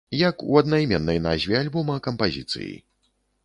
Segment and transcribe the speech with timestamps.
[0.19, 2.75] Як у аднайменнай назве альбома кампазіцыі.